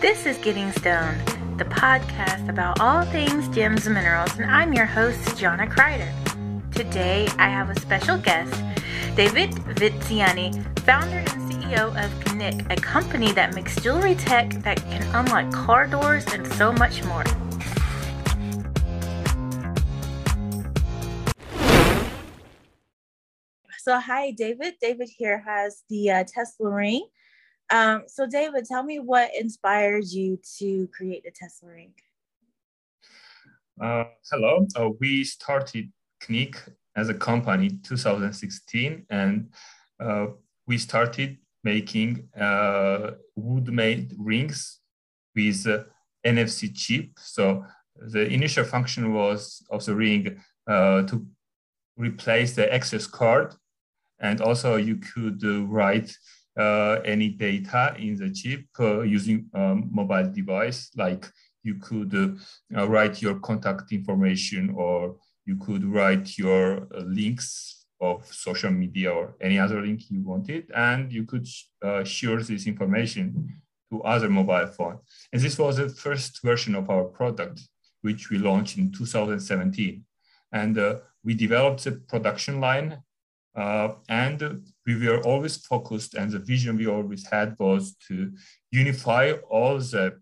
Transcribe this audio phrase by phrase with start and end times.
[0.00, 1.26] This is Getting Stoned,
[1.58, 6.08] the podcast about all things gems and minerals, and I'm your host, Jonna Kreider.
[6.72, 8.54] Today, I have a special guest,
[9.16, 10.52] David Viziani,
[10.86, 15.88] founder and CEO of CNICK, a company that makes jewelry tech that can unlock car
[15.88, 17.24] doors and so much more.
[23.80, 24.74] So, hi, David.
[24.80, 27.08] David here has the uh, Tesla ring
[27.70, 31.92] um, so, David, tell me what inspired you to create the Tesla Ring.
[33.80, 34.66] Uh, hello.
[34.74, 35.92] Uh, we started
[36.22, 36.56] CNICK
[36.96, 39.52] as a company 2016, and
[40.00, 40.26] uh,
[40.66, 44.80] we started making uh, wood-made rings
[45.36, 45.84] with uh,
[46.26, 47.10] NFC chip.
[47.18, 47.64] So
[47.96, 51.26] the initial function was of the ring uh, to
[51.96, 53.54] replace the access card,
[54.18, 56.16] and also you could write
[56.58, 61.26] any data in the chip uh, using um, mobile device, like
[61.62, 62.14] you could
[62.76, 69.34] uh, write your contact information or you could write your links of social media or
[69.40, 71.46] any other link you wanted, and you could
[71.82, 74.98] uh, share this information to other mobile phone.
[75.32, 77.60] And this was the first version of our product,
[78.02, 80.04] which we launched in 2017.
[80.52, 83.02] And uh, we developed the production line
[83.56, 84.62] uh, and
[84.96, 88.32] we were always focused, and the vision we always had was to
[88.70, 90.18] unify all the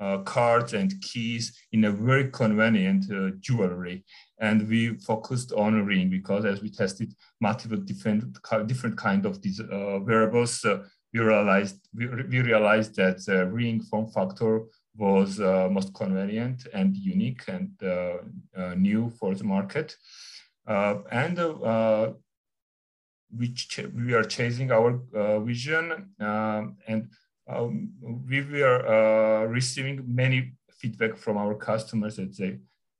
[0.00, 4.02] uh, cards and keys in a very convenient uh, jewelry.
[4.40, 9.42] And we focused on a ring because as we tested multiple different different kind of
[9.42, 14.62] these uh, wearables, uh, we realized we, we, realized that the ring form factor
[14.96, 17.70] was uh, most convenient and unique and
[18.80, 19.96] new for the market.
[20.66, 21.36] and
[23.36, 23.54] we,
[23.94, 27.08] we are chasing our uh, vision um, and
[27.48, 27.90] um,
[28.28, 32.58] we were uh, receiving many feedback from our customers that they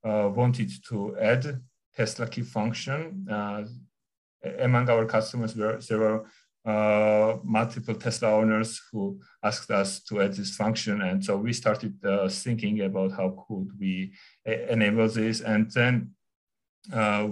[0.09, 1.61] uh, wanted to add
[1.95, 3.27] Tesla key function.
[3.31, 3.65] Uh,
[4.59, 6.25] among our customers, were
[6.65, 11.03] uh, multiple Tesla owners who asked us to add this function.
[11.03, 14.13] And so we started uh, thinking about how could we
[14.47, 15.43] enable this.
[15.43, 16.13] And then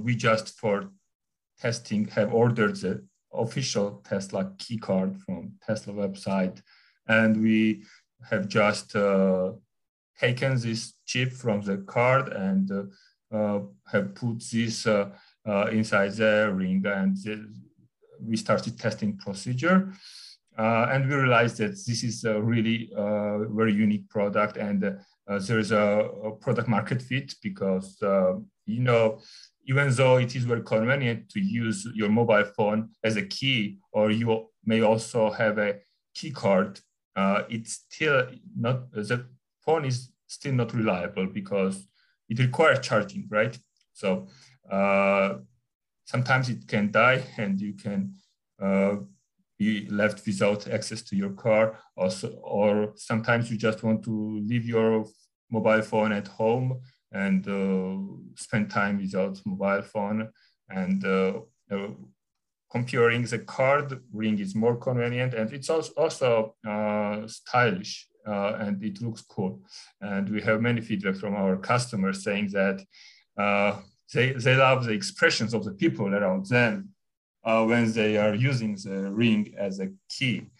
[0.04, 0.90] we just for
[1.60, 6.60] testing have ordered the official Tesla key card from Tesla website.
[7.06, 7.84] And we
[8.30, 9.52] have just uh,
[10.18, 12.82] taken this chip from the card and uh,
[13.34, 13.60] uh,
[13.90, 15.10] have put this uh,
[15.46, 17.48] uh, inside the ring and the,
[18.20, 19.92] we started testing procedure.
[20.58, 25.70] Uh, and we realized that this is a really very unique product and there is
[25.70, 29.20] a, a, product market fit because, you know,
[29.68, 34.10] even though it is very convenient to use your mobile phone as a key, or
[34.10, 35.76] you may also have a
[36.14, 36.80] key card,
[37.14, 39.26] uh, it's still not, the
[39.60, 41.86] phone is still not reliable because
[42.30, 43.58] it requires charging, right?
[43.92, 44.28] So
[44.70, 45.34] uh,
[46.06, 48.14] sometimes it can die and you can
[48.60, 48.96] uh,
[49.58, 54.64] be left without access to your car also, or sometimes you just want to leave
[54.64, 55.04] your
[55.50, 56.80] mobile phone at home
[57.12, 57.96] and uh,
[58.36, 60.28] spend time without mobile phone
[60.68, 61.88] and uh, uh,
[62.70, 69.00] comparing the card ring is more convenient and it's also, uh, stylish uh, and it
[69.00, 69.62] looks cool.
[70.02, 72.84] And we have many feedback from our customers saying that
[73.38, 73.80] uh,
[74.12, 76.90] they, they love the expressions of the people around them
[77.42, 80.50] when they are using the ring as a key.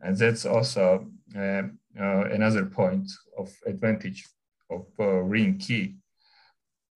[0.00, 4.26] And that's also another point of advantage
[4.70, 5.96] of uh, ring key.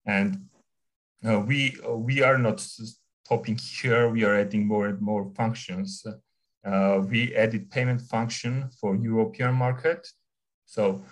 [0.07, 0.47] And
[1.27, 4.09] uh, we, uh, we are not stopping here.
[4.09, 6.05] We are adding more and more functions.
[6.65, 10.07] Uh, we added payment function for European market.
[10.67, 11.05] So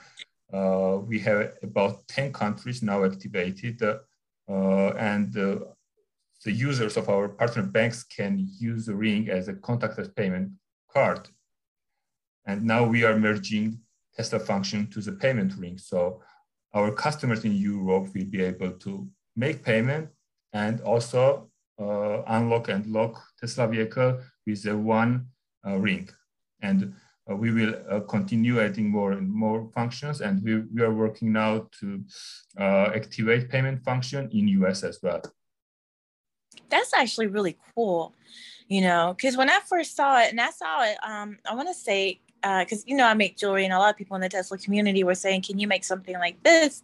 [0.53, 7.63] uh, we have about 10 countries now activated uh, and the users of our partner
[7.63, 10.51] banks can use ring as a contactless payment
[10.93, 11.29] card.
[12.45, 13.79] And now we are merging
[14.17, 15.79] Tesla function to the payment ring.
[15.79, 16.21] So
[16.75, 20.09] our customers in Europe will be able to make payment
[20.53, 25.27] and also uh, unlock and lock Tesla vehicle with a one
[25.67, 26.09] uh, ring.
[26.61, 26.95] And
[27.31, 30.21] uh, we will uh, continue adding more and more functions.
[30.21, 32.03] And we, we are working now to
[32.59, 35.23] uh, activate payment function in US as well.
[36.69, 38.15] That's actually really cool,
[38.67, 41.69] you know, because when I first saw it, and I saw it, um, I want
[41.69, 44.21] to say because uh, you know I make jewelry, and a lot of people in
[44.21, 46.83] the Tesla community were saying, "Can you make something like this?"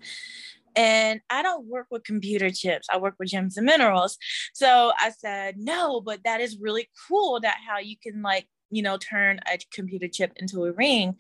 [0.77, 2.87] And I don't work with computer chips.
[2.93, 4.19] I work with gems and minerals.
[4.55, 7.41] So I said, "No, but that is really cool.
[7.41, 11.17] That how you can like you know turn a computer chip into a ring."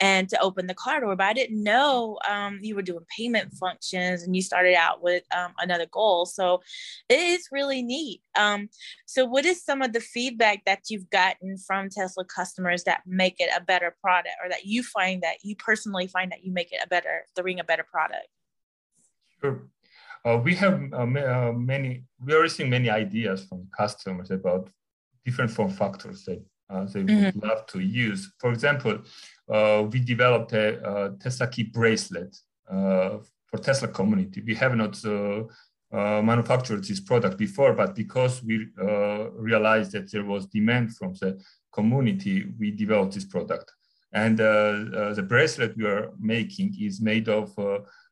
[0.00, 1.14] And to open the car door.
[1.14, 5.24] But I didn't know um, you were doing payment functions and you started out with
[5.36, 6.26] um, another goal.
[6.26, 6.62] So
[7.08, 8.22] it is really neat.
[8.36, 8.70] Um,
[9.06, 13.36] so, what is some of the feedback that you've gotten from Tesla customers that make
[13.38, 16.72] it a better product or that you find that you personally find that you make
[16.72, 18.28] it a better, the ring a better product?
[19.40, 19.62] Sure.
[20.24, 24.68] Uh, we have uh, uh many, we are receiving many ideas from customers about
[25.24, 27.24] different form factors that uh, they mm-hmm.
[27.24, 28.32] would love to use.
[28.38, 28.98] For example,
[29.48, 32.36] uh, we developed a, a, Tesla key bracelet
[32.70, 34.42] uh, for Tesla community.
[34.46, 35.42] We have not uh,
[35.92, 41.14] uh, manufactured this product before, but because we uh, realized that there was demand from
[41.14, 41.40] the
[41.72, 43.72] community, we developed this product.
[44.12, 47.56] And the bracelet we are making is made of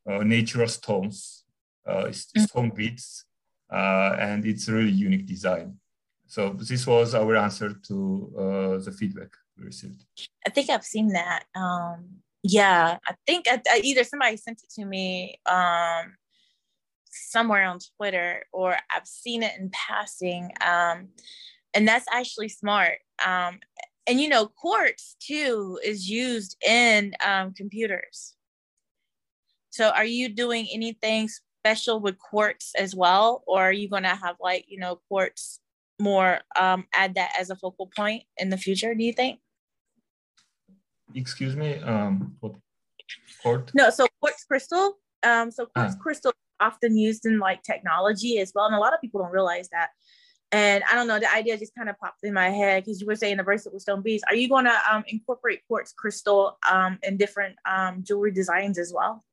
[0.06, 1.44] natural stones,
[1.84, 2.40] mm-hmm.
[2.42, 3.24] stone beads,
[3.68, 5.76] and it's a really unique design
[6.28, 10.04] so this was our answer to uh, the feedback we received.
[10.46, 11.44] I think I've seen that.
[11.56, 16.16] Um, yeah, I think I, I either somebody sent it to me um,
[17.10, 20.52] somewhere on Twitter or I've seen it in passing.
[20.64, 21.08] Um,
[21.72, 22.98] and that's actually smart.
[23.26, 23.58] Um,
[24.06, 28.34] and you know, quartz too is used in um, computers.
[29.70, 31.28] So are you doing anything
[31.60, 33.42] special with quartz as well?
[33.46, 35.60] Or are you going to have like, you know, quartz
[36.00, 39.40] more um, add that as a focal point in the future, do you think?
[41.14, 42.52] Excuse me, um, what
[43.42, 43.72] quartz?
[43.74, 44.98] No, so quartz crystal.
[45.22, 46.02] Um, so quartz ah.
[46.02, 49.68] crystal often used in like technology as well, and a lot of people don't realize
[49.70, 49.90] that.
[50.50, 53.06] And I don't know, the idea just kind of popped in my head because you
[53.06, 54.24] were saying the bracelet with stone beads.
[54.28, 58.92] Are you going to um, incorporate quartz crystal um, in different um, jewelry designs as
[58.94, 59.24] well?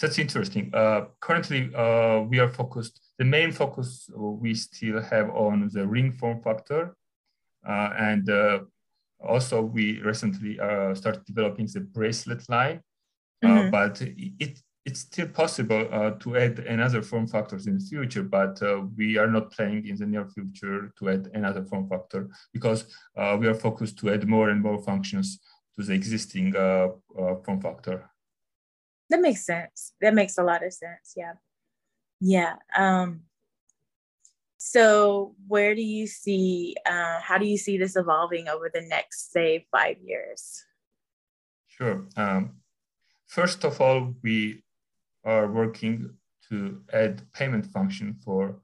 [0.00, 0.70] That's interesting.
[0.72, 6.10] Uh, currently, uh, we are focused the main focus we still have on the ring
[6.10, 6.96] form factor.
[7.68, 8.60] Uh, and uh,
[9.22, 12.80] also we recently uh, started developing the bracelet line,
[13.44, 13.70] uh, mm-hmm.
[13.70, 18.62] but it, it's still possible uh, to add another form factors in the future, but
[18.62, 22.86] uh, we are not planning in the near future to add another form factor because
[23.38, 25.40] we are focused to add more and more functions
[25.76, 28.09] to the existing form factor.
[29.10, 29.92] That makes sense.
[30.00, 31.14] That makes a lot of sense.
[31.16, 31.34] Yeah.
[32.20, 32.56] Yeah.
[32.76, 33.22] Um,
[34.62, 39.32] so, where do you see, uh, how do you see this evolving over the next,
[39.32, 40.64] say, five years?
[41.66, 42.06] Sure.
[42.14, 42.60] Um,
[43.26, 44.62] first of all, we
[45.24, 46.10] are working
[46.50, 48.60] to add payment function for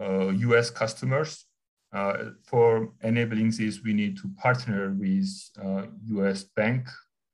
[0.00, 1.46] uh, US customers.
[1.90, 5.26] Uh, for enabling this, we need to partner with
[6.08, 6.88] US uh, bank,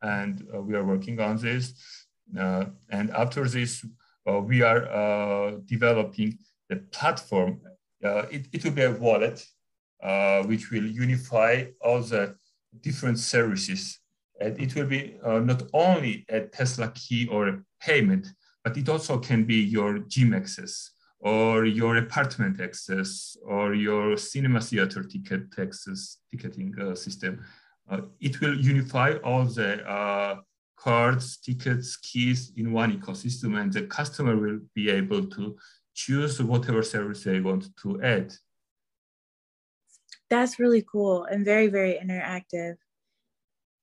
[0.05, 1.73] and uh, we are working on this.
[2.39, 3.85] Uh, and after this,
[4.29, 7.61] uh, we are developing the platform.
[8.01, 9.45] It, it will be a wallet
[10.47, 12.37] which will unify all the
[12.81, 13.99] different services.
[14.41, 18.27] And it will be not only a Tesla key or a payment,
[18.63, 20.91] but it also can be your gym access
[21.21, 27.43] or your apartment access or your cinema theater ticket access ticketing uh, system.
[27.91, 30.37] Uh, it will unify all the uh,
[30.77, 35.57] cards, tickets, keys in one ecosystem, and the customer will be able to
[35.95, 38.33] choose whatever service they want to add.
[40.31, 42.77] That's really cool and very, very interactive.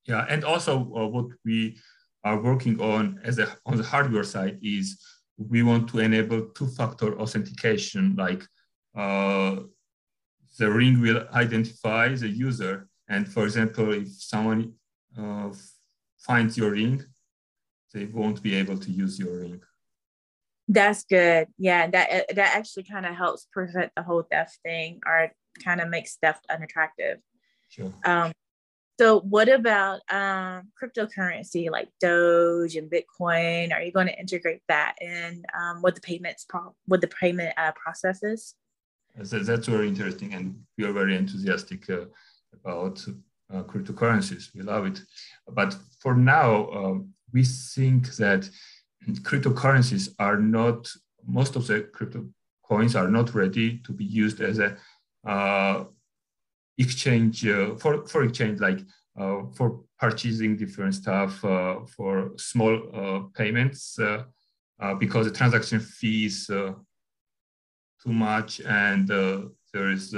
[0.06, 1.78] Yeah, and also uh, what we
[2.24, 5.00] are working on as a, on the hardware side is
[5.38, 8.44] we want to enable two-factor authentication, like
[8.96, 9.58] uh,
[10.58, 12.88] the ring will identify the user.
[13.12, 14.74] And for example, if someone
[15.20, 15.50] uh,
[16.18, 17.04] finds your ring,
[17.94, 19.62] they won't be able to use your ring.
[20.70, 21.48] That's good.
[21.58, 25.30] Yeah, that that actually kind of helps prevent the whole theft thing, or
[25.62, 27.18] kind of makes theft unattractive.
[27.68, 27.94] Sure.
[28.06, 28.32] Um,
[28.98, 33.74] so what about um, cryptocurrency like Doge and Bitcoin?
[33.74, 37.54] Are you going to integrate that in um, with the payments pro- with the payment
[37.58, 38.56] uh, processes?
[39.18, 42.06] That's very interesting, and we are very enthusiastic uh,
[42.54, 43.04] about
[43.54, 44.54] uh, cryptocurrencies.
[44.56, 45.02] We love it.
[45.48, 48.50] But for now, um, we think that
[49.22, 50.90] cryptocurrencies are not,
[51.26, 52.26] most of the crypto
[52.64, 54.78] coins are not ready to be used as a
[55.28, 55.84] uh,
[56.78, 58.80] exchange uh, for, for exchange, like
[59.20, 64.00] uh, for purchasing different stuff, uh, for small uh, payments,
[65.00, 66.76] because the transaction fees too
[68.06, 70.16] much and there is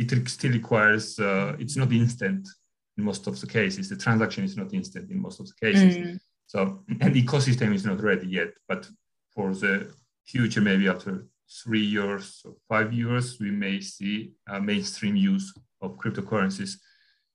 [0.00, 2.48] it still requires, uh, it's not instant
[2.96, 3.88] in most of the cases.
[3.88, 5.96] The transaction is not instant in most of the cases.
[5.96, 6.18] Mm.
[6.46, 8.88] So, and the ecosystem is not ready yet, but
[9.34, 9.92] for the
[10.24, 11.26] future, maybe after
[11.62, 15.52] three years or five years, we may see a mainstream use
[15.82, 16.72] of cryptocurrencies.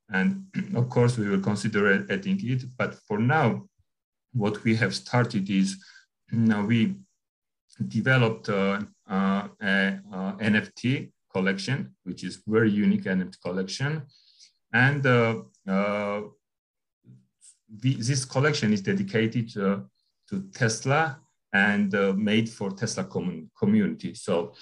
[0.10, 0.46] And
[0.76, 2.64] of course, we will consider adding it.
[2.78, 3.68] But for now,
[4.34, 5.78] what we have started is
[6.32, 6.96] now we
[7.88, 11.78] developed uh, uh, a, a, NFT collection,
[12.08, 13.92] which is very unique NFT collection.
[14.86, 15.34] And uh,
[15.74, 16.22] uh
[17.82, 19.80] we, this collection is dedicated uh,
[20.30, 21.02] to Tesla
[21.52, 24.14] and uh, made for Tesla com community.
[24.26, 24.54] So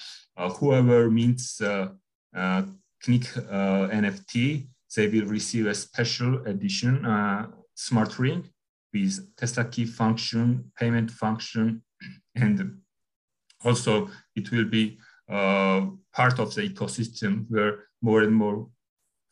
[0.57, 1.47] whoever meets
[3.05, 3.27] CNICK
[4.01, 4.33] NFT,
[4.95, 6.93] they will receive a special edition
[7.75, 8.41] smart ring
[8.93, 11.65] with Tesla key function, payment function,
[12.43, 12.55] and
[13.65, 14.97] also it will be
[15.29, 18.67] uh, part of the ecosystem where more and more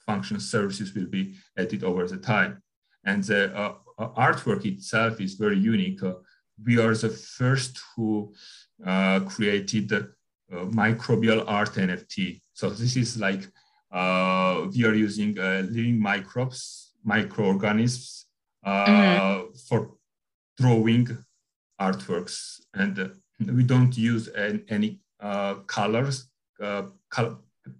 [0.05, 2.62] function services will be added over the time.
[3.03, 6.01] And the uh, uh artwork itself is very unique.
[6.03, 6.15] Uh,
[6.63, 8.33] we are the first who
[8.86, 10.00] uh, created the
[10.51, 12.41] uh, microbial art NFT.
[12.53, 13.43] So this is like
[14.74, 18.25] we are using living microbes, microorganisms
[18.65, 19.51] mm-hmm.
[19.67, 19.91] for
[20.57, 21.07] drawing
[21.79, 23.12] artworks and
[23.48, 24.29] we don't use
[24.69, 26.29] any uh, Uh, colors,
[26.61, 26.83] uh,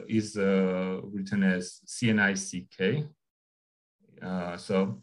[0.09, 3.05] is written as C-N-I-C-K.
[4.57, 5.03] so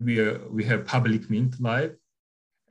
[0.00, 1.94] we, we have public mint live.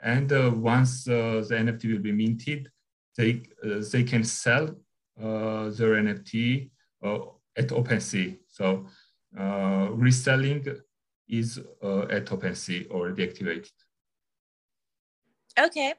[0.02, 2.70] And uh, once uh, the NFT will be minted,
[3.18, 4.76] they, uh, they can sell
[5.22, 6.72] uh, their NFT
[7.04, 7.20] uh,
[7.58, 8.38] at OpenSea.
[8.48, 8.88] So
[9.34, 10.66] reselling
[11.28, 13.72] is at OpenSea already activated.
[15.60, 15.94] Okay.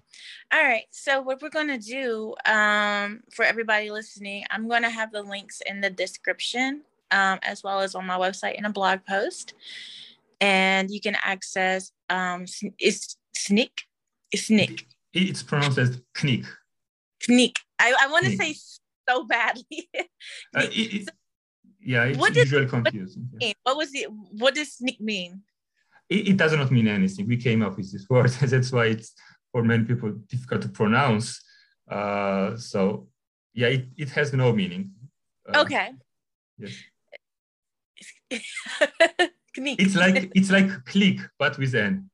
[0.53, 0.85] All right.
[0.91, 5.23] So what we're going to do um, for everybody listening, I'm going to have the
[5.23, 9.55] links in the description um, as well as on my website in a blog post.
[10.41, 12.47] And you can access um,
[12.79, 13.83] it's Snick.
[14.33, 14.87] It's Snick.
[15.13, 16.47] It's pronounced as CNICK.
[17.29, 17.57] CNICK.
[17.79, 18.57] I, I want to say
[19.09, 19.65] so badly.
[19.95, 21.11] uh, it, it,
[21.85, 23.29] yeah, it's what usually confusing.
[23.31, 23.53] What, yeah.
[23.63, 24.11] what was it?
[24.33, 25.43] What does sneak mean?
[26.09, 27.27] It, it, does not mean anything.
[27.27, 28.31] We came up with this word.
[28.41, 29.13] That's why it's
[29.51, 31.43] for many people difficult to pronounce.
[31.91, 33.09] Uh, so
[33.55, 34.93] yeah, it, it has no meaning.
[35.53, 35.91] Uh, okay.
[36.59, 36.77] Yes.
[39.57, 42.09] it's like it's like click, but with n.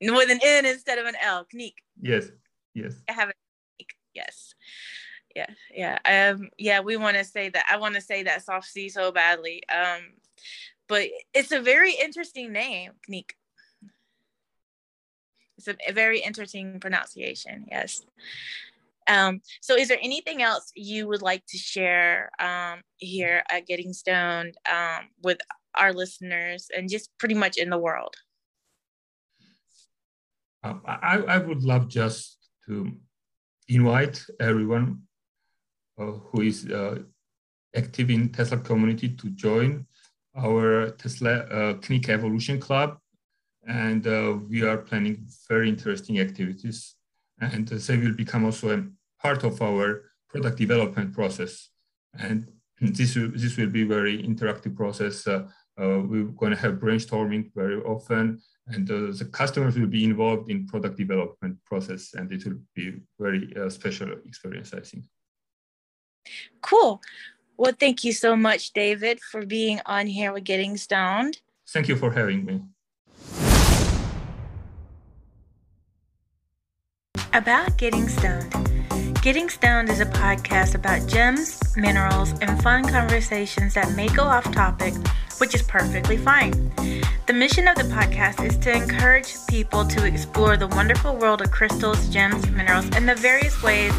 [0.00, 1.46] With an n instead of an l.
[1.54, 1.74] CNICK.
[2.00, 2.28] Yes.
[2.74, 2.94] Yes.
[3.08, 3.32] I have a
[3.78, 4.54] it yes
[5.34, 8.66] yeah yeah um yeah we want to say that i want to say that soft
[8.66, 10.00] c so badly um
[10.88, 13.30] but it's a very interesting name CNICK.
[15.56, 18.02] it's a, a, very interesting pronunciation yes
[19.08, 23.92] um so is there anything else you would like to share um here at getting
[23.92, 25.38] stoned um with
[25.74, 28.14] our listeners and just pretty much in the world
[30.64, 32.92] um, I, I would love just to
[33.68, 35.02] invite everyone
[35.96, 36.98] who is uh,
[37.74, 39.86] active in Tesla community to join
[40.36, 42.98] our Tesla uh, CNICK Evolution Club.
[43.66, 46.96] And uh, we are planning very interesting activities.
[47.40, 48.84] And they will become also a
[49.20, 51.70] part of our product development process.
[52.14, 52.48] And
[52.80, 55.26] this this will be very interactive process.
[55.26, 55.48] Uh,
[55.80, 60.50] uh, we're going to have brainstorming very often and uh, the customers will be involved
[60.50, 65.04] in product development process and it will be very uh, special experience i think
[66.60, 67.00] cool.
[67.56, 71.40] Well thank you so much david for being on here with getting stoned.
[71.68, 72.60] Thank you for having me.
[77.32, 78.71] About getting stoned
[79.22, 84.50] Getting Stoned is a podcast about gems, minerals, and fun conversations that may go off
[84.50, 84.94] topic
[85.38, 86.50] which is perfectly fine.
[87.26, 91.52] The mission of the podcast is to encourage people to explore the wonderful world of
[91.52, 93.92] crystals, gems, minerals, and the various ways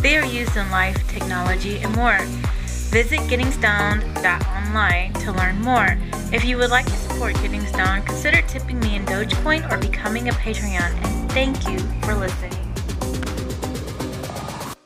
[0.00, 2.18] they are used in life, technology, and more.
[2.88, 5.98] Visit gettingstoned.online to learn more.
[6.32, 10.30] If you would like to support Getting Stoned, consider tipping me in Dogecoin or becoming
[10.30, 11.04] a Patreon.
[11.04, 12.69] And thank you for listening.